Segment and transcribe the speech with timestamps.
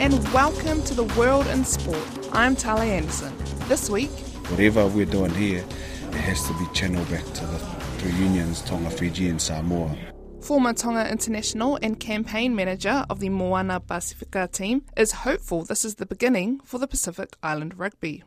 [0.00, 2.30] And welcome to the World in Sport.
[2.32, 3.34] I'm Tali Anderson.
[3.68, 4.08] This week,
[4.48, 7.58] Whatever we're doing here, it has to be channeled back to the
[7.98, 9.94] three unions, Tonga, Fiji, and Samoa.
[10.40, 15.96] former Tonga international and campaign manager of the Moana Pasifika team is hopeful this is
[15.96, 18.24] the beginning for the Pacific Island rugby.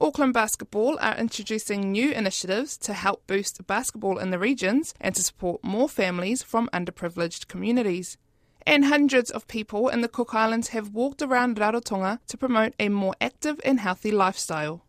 [0.00, 5.22] Auckland Basketball are introducing new initiatives to help boost basketball in the regions and to
[5.22, 8.18] support more families from underprivileged communities.
[8.66, 12.88] And hundreds of people in the Cook Islands have walked around Rarotonga to promote a
[12.88, 14.84] more active and healthy lifestyle.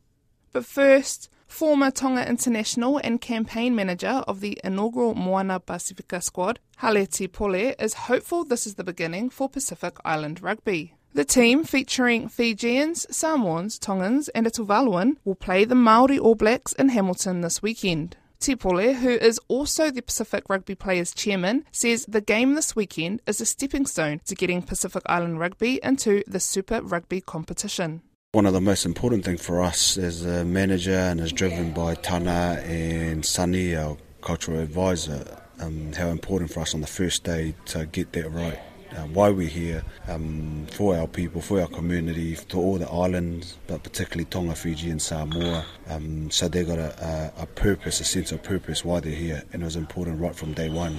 [0.54, 7.06] But first, former Tonga international and campaign manager of the inaugural Moana Pasifika squad, Hale
[7.06, 10.94] T-Pole, is hopeful this is the beginning for Pacific Island rugby.
[11.14, 16.74] The team, featuring Fijians, Samoans, Tongans, and a Tuvaluan, will play the Maori All Blacks
[16.74, 18.18] in Hamilton this weekend.
[18.46, 23.42] T-Pole, who is also the Pacific Rugby Players Chairman, says the game this weekend is
[23.42, 28.04] a stepping stone to getting Pacific Island rugby into the Super Rugby competition.
[28.34, 31.96] One of the most important things for us as a manager and is driven by
[31.96, 35.26] Tana and Sunny, our cultural advisor,
[35.60, 38.60] um, how important for us on the first day to get that right.
[38.96, 43.58] Um, why we're here, um, for our people, for our community, to all the islands,
[43.68, 45.66] but particularly Tonga, Fiji, and Samoa.
[45.90, 49.44] Um, so they've got a, a, a purpose, a sense of purpose why they're here,
[49.52, 50.98] and it was important right from day one.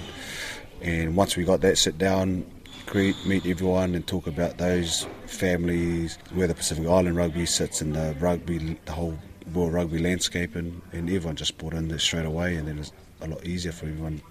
[0.81, 2.45] And once we got that, sit down,
[2.85, 7.93] greet, meet everyone, and talk about those families, where the Pacific Island rugby sits in
[7.93, 9.17] the rugby, the whole
[9.53, 12.91] world rugby landscape, and, and everyone just bought in there straight away, and then it's
[13.21, 14.21] a lot easier for everyone.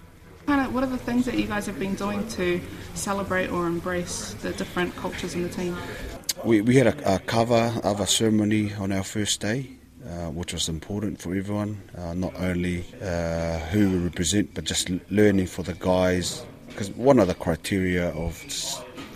[0.47, 2.61] Kind of, what are the things that you guys have been doing to
[2.93, 5.75] celebrate or embrace the different cultures in the team?
[6.45, 9.67] We, we had a, a cover of a ceremony on our first day,
[10.05, 14.89] uh, which was important for everyone, uh, not only uh, who we represent, but just
[15.09, 16.45] learning for the guys.
[16.69, 18.41] Because one of the criteria of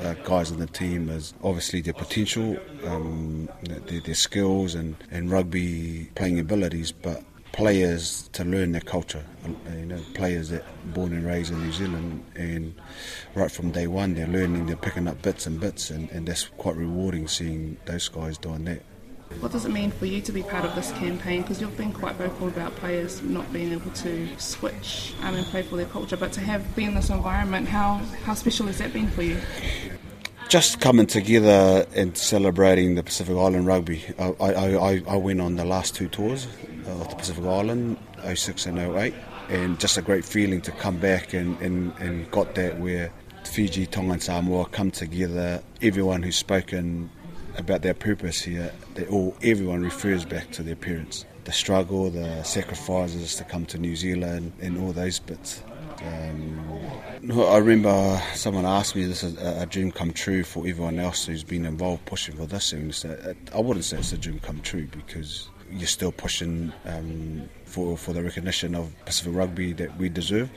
[0.02, 5.31] uh, guys in the team is obviously their potential, um, their, their skills, and, and
[5.31, 9.23] rugby playing abilities, but players to learn their culture.
[9.45, 10.63] uh, You know, players that
[10.94, 12.73] born and raised in New Zealand, and
[13.35, 16.47] right from day one, they're learning, they're picking up bits and bits, and, and that's
[16.57, 18.81] quite rewarding seeing those guys doing that.
[19.40, 21.41] What does it mean for you to be part of this campaign?
[21.41, 25.61] Because you've been quite vocal about players not being able to switch um, and play
[25.61, 28.91] for their culture, but to have been in this environment, how, how special has that
[28.91, 29.38] been for you?
[30.50, 34.03] Just coming together and celebrating the Pacific Island rugby.
[34.19, 36.45] I, I, I, I went on the last two tours
[36.88, 37.97] of the Pacific Island,
[38.34, 39.14] 06 and 08,
[39.50, 43.12] and just a great feeling to come back and, and, and got that where
[43.44, 45.62] Fiji, Tonga, and Samoa come together.
[45.81, 47.09] Everyone who's spoken
[47.58, 51.25] about their purpose here, they all everyone refers back to their parents.
[51.44, 55.64] The struggle, the sacrifices to come to New Zealand, and all those bits.
[56.03, 56.80] Um,
[57.31, 61.44] I remember someone asked me, "This is a, dream come true for everyone else who's
[61.44, 62.96] been involved pushing for this." And
[63.53, 68.14] I wouldn't say it's a dream come true because you're still pushing um, for for
[68.14, 70.50] the recognition of Pacific rugby that we deserve,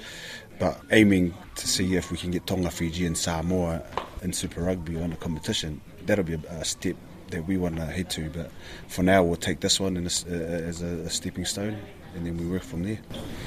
[0.58, 3.82] but aiming to see if we can get Tonga, Fiji, and Samoa
[4.22, 5.80] in Super Rugby on the competition.
[6.06, 6.96] That'll be a, a step
[7.30, 8.30] that we want to head to.
[8.30, 8.50] But
[8.88, 11.76] for now, we'll take this one in a, uh, as a, a stepping stone,
[12.14, 12.98] and then we work from there.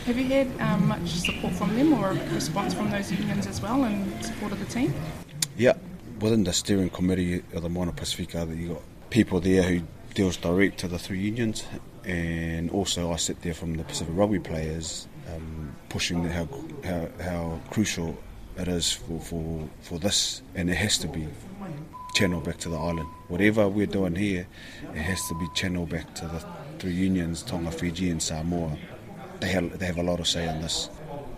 [0.06, 3.62] Have you had um, much support from them or a response from those unions as
[3.62, 4.94] well in support of the team?
[5.58, 5.74] Yeah,
[6.20, 9.82] within the steering committee of the Moana Pasifika, that you got people there who
[10.18, 11.64] deals direct to the three unions,
[12.04, 16.48] and also I sit there from the Pacific Rugby players, um, pushing the, how,
[16.84, 18.18] how how crucial
[18.58, 21.28] it is for, for for this, and it has to be
[22.16, 23.08] channeled back to the island.
[23.28, 24.48] Whatever we're doing here,
[24.96, 26.44] it has to be channeled back to the
[26.80, 28.76] three unions, Tonga, Fiji, and Samoa.
[29.40, 30.90] They have they have a lot of say in this.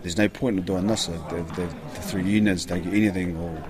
[0.04, 1.68] There's no point in doing this if, the
[2.10, 3.62] three unions don't get anything or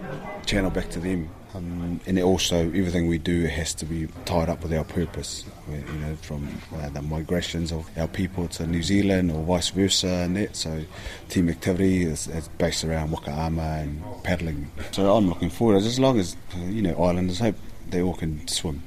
[0.46, 1.32] channel back to them.
[1.56, 5.46] Um, and also, everything we do has to be tied up with our purpose.
[5.68, 10.08] You know, from uh, the migrations of our people to New Zealand or vice versa,
[10.08, 10.56] and that.
[10.56, 10.84] So,
[11.28, 14.70] team activity is, is based around wakaama and paddling.
[14.92, 17.56] So, I'm looking forward as long as you know islanders hope
[17.90, 18.84] they all can swim.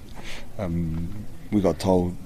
[0.59, 2.17] Um, we got told,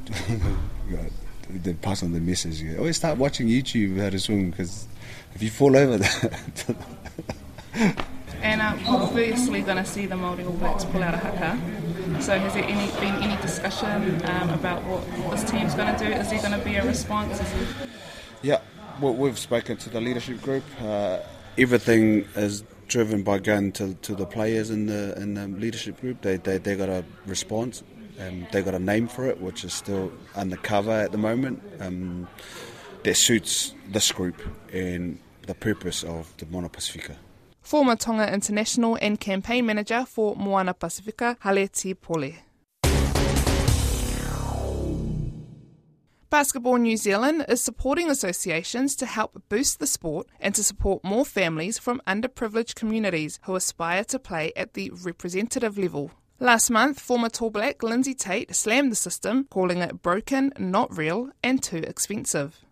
[1.51, 2.61] they pass on the message.
[2.61, 4.87] You always start watching YouTube how to swim because
[5.35, 6.05] if you fall over,
[8.43, 11.59] and uh, obviously going to see the Māori All Blacks pull out a haka.
[12.23, 16.11] So has there any, been any discussion um, about what this team's going to do?
[16.11, 17.41] Is there going to be a response?
[18.43, 18.61] Yeah,
[19.01, 20.65] well, we've spoken to the leadership group.
[20.81, 21.19] Uh,
[21.59, 26.23] everything is driven by going to, to the players in the in the leadership group.
[26.23, 27.83] They they, they got a response.
[28.19, 31.63] Um, they got a name for it, which is still undercover at the moment.
[31.81, 32.29] Um,
[33.03, 34.41] that suits this group
[34.73, 37.15] and the purpose of the Moana Pasifika.
[37.67, 42.35] Former Tonga International and Campaign Manager for Moana Pasifika, Hale T-Pole.
[46.31, 51.25] Basketball New Zealand is supporting associations to help boost the sport and to support more
[51.25, 56.13] families from underprivileged communities who aspire to play at the representative level.
[56.39, 61.31] Last month, former Tall Black Lindsay Tait slammed the system, calling it broken, not real,
[61.43, 62.65] and too expensive.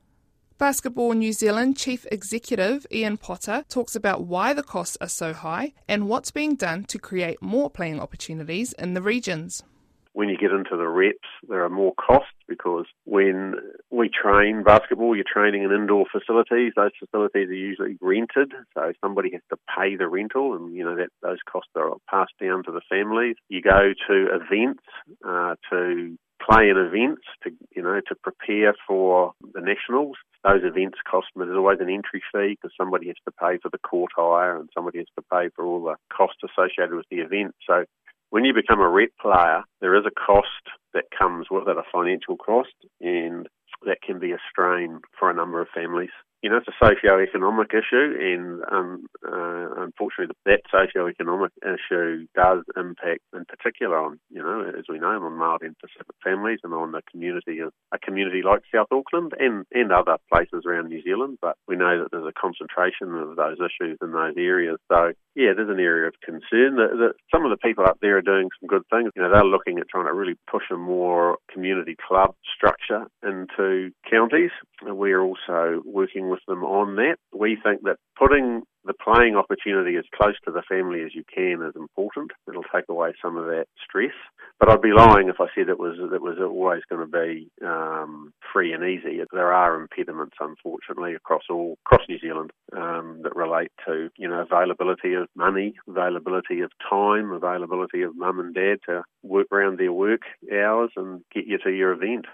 [0.56, 5.72] Basketball New Zealand Chief Executive Iain Potter talks about why the costs are so high
[5.88, 9.64] and what's being done to create more playing opportunities in the regions.
[10.12, 13.54] When you get into the reps, there are more costs because when
[13.90, 16.72] we train basketball, you're training in indoor facilities.
[16.76, 20.94] Those facilities are usually rented, so somebody has to pay the rental, and you know
[20.94, 23.34] that those costs are passed down to the families.
[23.48, 24.84] You go to events
[25.26, 26.16] uh, to
[26.48, 30.16] play in events to you know to prepare for the nationals.
[30.44, 31.46] Those events cost me.
[31.46, 34.68] There's always an entry fee because somebody has to pay for the court hire and
[34.74, 37.54] somebody has to pay for all the costs associated with the event.
[37.66, 37.84] So
[38.30, 41.82] when you become a rep player, there is a cost that comes with it, a
[41.92, 43.48] financial cost, and
[43.86, 46.10] that can be a strain for a number of families
[46.44, 53.24] you know, it's a socio-economic issue, and um, uh, unfortunately, that socio-economic issue does impact,
[53.32, 56.92] in particular, on you know, as we know, on Maori and Pacific families, and on
[56.92, 61.38] the community of a community like South Auckland and and other places around New Zealand.
[61.40, 64.76] But we know that there's a concentration of those issues in those areas.
[64.92, 66.76] So yeah, there's an area of concern.
[66.76, 69.10] That, that some of the people up there are doing some good things.
[69.16, 73.92] You know, they're looking at trying to really push a more community club structure into
[74.10, 74.50] counties.
[74.82, 77.16] We're also working with them on that.
[77.32, 81.62] We think that putting the playing opportunity as close to the family as you can
[81.66, 82.32] is important.
[82.46, 84.12] It'll take away some of that stress.
[84.60, 87.48] But I'd be lying if I said it was it was always going to be
[87.64, 89.20] um, free and easy.
[89.32, 94.40] There are impediments, unfortunately, across all across New Zealand um, that relate to you know
[94.40, 99.92] availability of money, availability of time, availability of mum and dad to work around their
[99.92, 100.22] work
[100.52, 102.26] hours and get you to your event.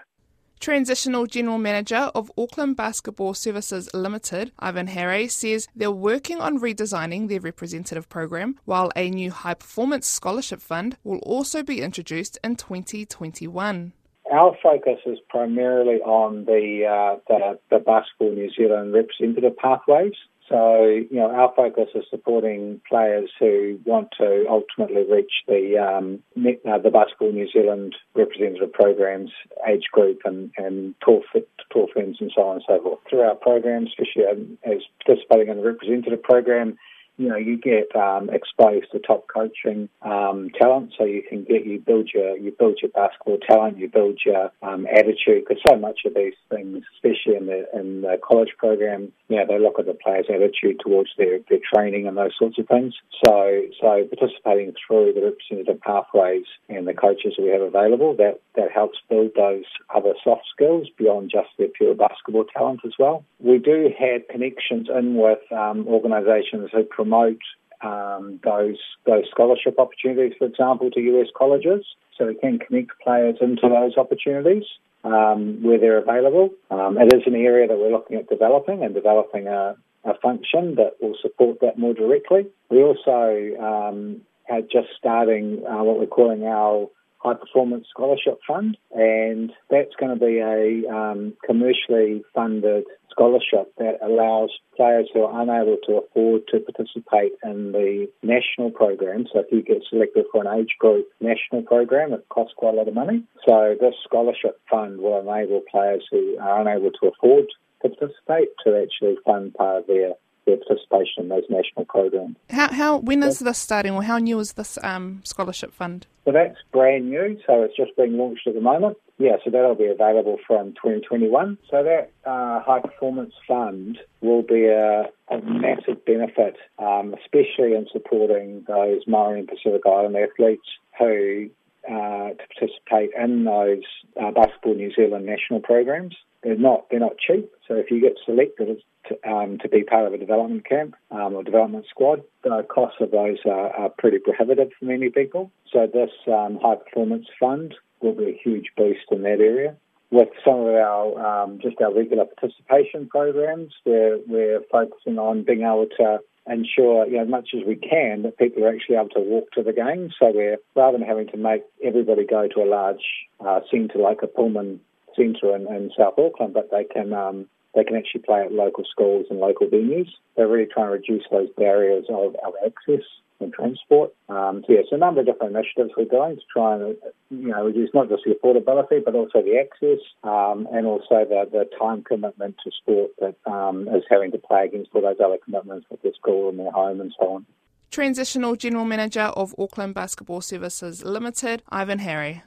[0.61, 7.27] Transitional General Manager of Auckland Basketball Services Limited, Ivan Harry, says they're working on redesigning
[7.27, 12.57] their representative program, while a new high performance scholarship fund will also be introduced in
[12.57, 13.93] 2021.
[14.31, 20.13] Our focus is primarily on the, uh, the, the Basketball New Zealand representative pathways.
[20.51, 26.19] So, you know, our focus is supporting players who want to ultimately reach the um,
[26.37, 29.31] uh, the Basketball New Zealand representative programs,
[29.67, 32.99] age group, and, and tour, fit, tour friends, and so on and so forth.
[33.09, 34.23] Through our programs, especially
[34.65, 36.77] as participating in the representative program,
[37.17, 41.65] you know, you get um, exposed to top coaching um, talent, so you can get
[41.65, 45.45] you build your you build your basketball talent, you build your um, attitude.
[45.47, 49.45] Because so much of these things, especially in the in the college program, you know,
[49.47, 52.93] they look at the player's attitude towards their, their training and those sorts of things.
[53.25, 58.71] So so participating through the representative pathways and the coaches we have available, that that
[58.71, 63.23] helps build those other soft skills beyond just their pure basketball talent as well.
[63.39, 67.41] We do have connections in with um, organisations who promote
[67.81, 71.83] um, those those scholarship opportunities, for example, to US colleges.
[72.17, 74.65] So we can connect players into those opportunities
[75.03, 76.49] um, where they're available.
[76.69, 80.75] Um, it is an area that we're looking at developing and developing a, a function
[80.75, 82.45] that will support that more directly.
[82.69, 83.19] We also
[83.59, 86.87] um, are just starting uh, what we're calling our
[87.23, 93.99] High Performance Scholarship Fund, and that's going to be a um, commercially funded scholarship that
[94.01, 99.27] allows players who are unable to afford to participate in the national program.
[99.31, 102.77] So if you get selected for an age group national program, it costs quite a
[102.77, 103.23] lot of money.
[103.47, 107.45] So this scholarship fund will enable players who are unable to afford
[107.83, 110.13] to participate to actually fund part of their
[110.51, 112.35] their participation in those national programs.
[112.49, 116.07] How, how when is this starting, or how new is this um, scholarship fund?
[116.25, 118.97] So that's brand new, so it's just being launched at the moment.
[119.17, 121.57] Yeah, so that'll be available from 2021.
[121.69, 127.87] So that uh, high performance fund will be a, a massive benefit, um, especially in
[127.91, 130.65] supporting those Maori and Pacific Island athletes
[130.97, 131.49] who
[131.87, 133.83] uh, to participate in those
[134.21, 136.15] uh, Basketball New Zealand national programs.
[136.43, 137.51] They're not they're not cheap.
[137.67, 141.35] So if you get selected to, um, to be part of a development camp um,
[141.35, 145.51] or development squad, the costs of those are, are pretty prohibitive for many people.
[145.71, 149.75] So this um, high performance fund will be a huge boost in that area
[150.11, 155.61] with some of our um, just our regular participation programs, where we're focusing on being
[155.61, 159.09] able to ensure, you know, as much as we can, that people are actually able
[159.09, 160.09] to walk to the game.
[160.19, 163.03] So we're rather than having to make everybody go to a large
[163.39, 164.79] uh, centre like a Pullman
[165.15, 168.83] Centre in, in South Auckland, but they can um, they can actually play at local
[168.89, 170.09] schools and local venues.
[170.35, 173.05] They're really trying to reduce those barriers of, of access
[173.41, 174.13] and transport.
[174.29, 176.95] Um, so yes, a number of different initiatives we're doing to try and
[177.29, 181.47] you know reduce not just the affordability but also the access um, and also the,
[181.51, 185.37] the time commitment to sport that um, is having to play against all those other
[185.43, 187.45] commitments with their school and their home and so on.
[187.89, 192.43] Transitional General Manager of Auckland Basketball Services Limited, Ivan Harry.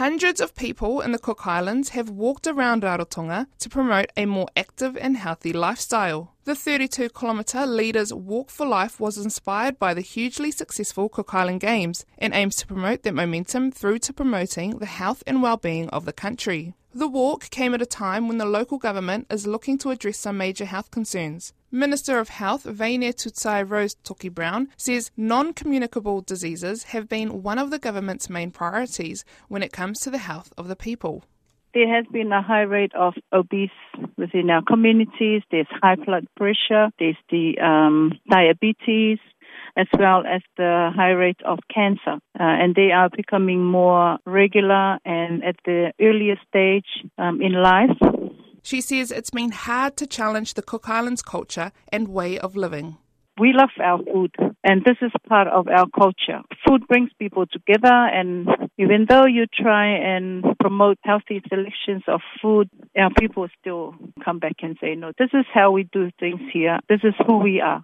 [0.00, 4.48] Hundreds of people in the Cook Islands have walked around Rarotonga to promote a more
[4.56, 6.34] active and healthy lifestyle.
[6.44, 11.60] The 32 kilometre Leaders Walk for Life was inspired by the hugely successful Cook Island
[11.60, 16.06] Games and aims to promote that momentum through to promoting the health and well-being of
[16.06, 16.72] the country.
[16.92, 20.36] The walk came at a time when the local government is looking to address some
[20.36, 21.52] major health concerns.
[21.70, 27.70] Minister of Health Vainetutai Rose Toki Brown says non communicable diseases have been one of
[27.70, 31.22] the government's main priorities when it comes to the health of the people.
[31.74, 33.70] There has been a high rate of obese
[34.16, 35.42] within our communities.
[35.52, 36.90] There's high blood pressure.
[36.98, 39.20] There's the um, diabetes,
[39.76, 42.20] as well as the high rate of cancer.
[42.38, 46.86] Uh, and they are becoming more regular and at the earlier stage
[47.18, 47.96] um, in life.
[48.62, 52.98] She says it's been hard to challenge the Cook Islands culture and way of living.
[53.38, 56.42] We love our food, and this is part of our culture.
[56.66, 58.46] Food brings people together, and
[58.76, 64.56] even though you try and promote healthy selections of food, our people still come back
[64.60, 66.80] and say, No, this is how we do things here.
[66.90, 67.80] This is who we are.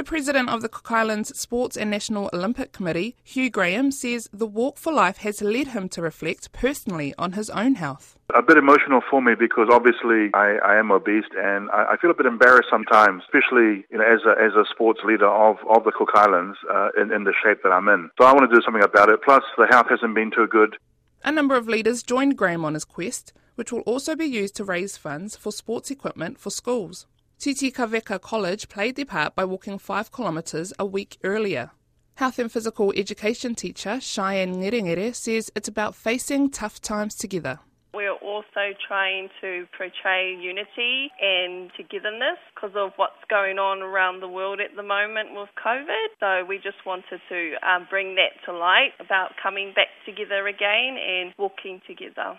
[0.00, 4.46] The president of the Cook Islands Sports and National Olympic Committee, Hugh Graham, says the
[4.46, 8.18] Walk for Life has led him to reflect personally on his own health.
[8.34, 12.10] A bit emotional for me because obviously I, I am obese and I, I, feel
[12.10, 15.84] a bit embarrassed sometimes, especially you know, as, a, as a sports leader of, of
[15.84, 18.08] the Cook Islands uh, in, in the shape that I'm in.
[18.18, 19.20] So I want to do something about it.
[19.22, 20.78] Plus, the health hasn't been too good.
[21.24, 24.64] A number of leaders joined Graham on his quest, which will also be used to
[24.64, 27.06] raise funds for sports equipment for schools.
[27.40, 31.70] Titikaveka College played their part by walking five kilometres a week earlier.
[32.16, 37.60] Health and physical education teacher Cheyenne Ngerengere says it's about facing tough times together.
[37.94, 44.28] We're also trying to portray unity and togetherness because of what's going on around the
[44.28, 46.08] world at the moment with COVID.
[46.20, 50.98] So we just wanted to um, bring that to light about coming back together again
[50.98, 52.38] and walking together.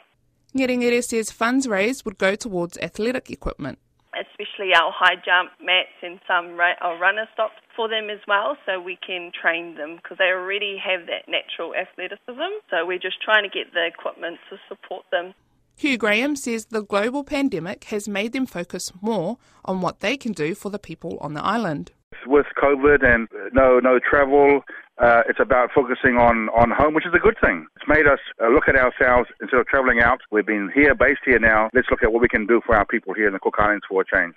[0.56, 3.80] Ngerengere says funds raised would go towards athletic equipment
[4.20, 8.80] especially our high jump mats and some our runner stops for them as well, so
[8.80, 12.52] we can train them because they already have that natural athleticism.
[12.70, 15.34] So we're just trying to get the equipment to support them.
[15.78, 20.32] Hugh Graham says the global pandemic has made them focus more on what they can
[20.32, 21.92] do for the people on the island.
[22.28, 24.64] With COVID and no no travel,
[25.02, 27.66] uh, it's about focusing on, on home, which is a good thing.
[27.76, 30.22] It's made us uh, look at ourselves instead of traveling out.
[30.32, 31.70] We've been here, based here now.
[31.74, 33.86] Let's look at what we can do for our people here in the Cook Islands
[33.90, 34.36] for a change.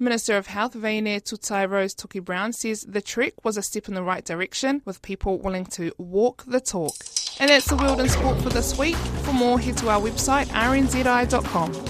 [0.00, 4.02] Minister of Health Vainetutai Rose Toki Brown says the trek was a step in the
[4.02, 6.94] right direction with people willing to walk the talk.
[7.38, 8.96] And that's the world in sport for this week.
[8.96, 11.89] For more, head to our website rnzi.com.